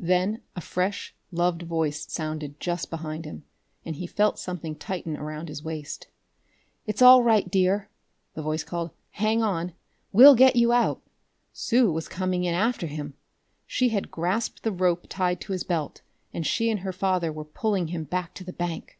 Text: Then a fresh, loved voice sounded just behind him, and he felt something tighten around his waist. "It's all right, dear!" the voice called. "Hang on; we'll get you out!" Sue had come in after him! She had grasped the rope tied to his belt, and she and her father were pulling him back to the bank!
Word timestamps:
Then 0.00 0.40
a 0.56 0.62
fresh, 0.62 1.14
loved 1.30 1.60
voice 1.60 2.10
sounded 2.10 2.58
just 2.58 2.88
behind 2.88 3.26
him, 3.26 3.44
and 3.84 3.94
he 3.96 4.06
felt 4.06 4.38
something 4.38 4.74
tighten 4.74 5.18
around 5.18 5.50
his 5.50 5.62
waist. 5.62 6.06
"It's 6.86 7.02
all 7.02 7.22
right, 7.22 7.50
dear!" 7.50 7.90
the 8.32 8.40
voice 8.40 8.64
called. 8.64 8.90
"Hang 9.10 9.42
on; 9.42 9.74
we'll 10.12 10.34
get 10.34 10.56
you 10.56 10.72
out!" 10.72 11.02
Sue 11.52 11.94
had 11.94 12.04
come 12.08 12.32
in 12.32 12.54
after 12.54 12.86
him! 12.86 13.18
She 13.66 13.90
had 13.90 14.10
grasped 14.10 14.62
the 14.62 14.72
rope 14.72 15.08
tied 15.10 15.42
to 15.42 15.52
his 15.52 15.62
belt, 15.62 16.00
and 16.32 16.46
she 16.46 16.70
and 16.70 16.80
her 16.80 16.92
father 16.94 17.30
were 17.30 17.44
pulling 17.44 17.88
him 17.88 18.04
back 18.04 18.32
to 18.36 18.44
the 18.44 18.54
bank! 18.54 18.98